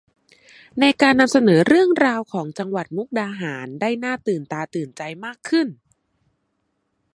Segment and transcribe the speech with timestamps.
[0.79, 5.67] ในการนำเสนอเรื่องราวของจังหวัดมุกดาหารได้หน้าตื่นตาตื่นใจมากขึ้น